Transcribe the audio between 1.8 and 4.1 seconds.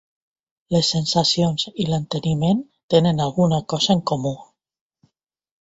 i l'enteniment tenen alguna cosa en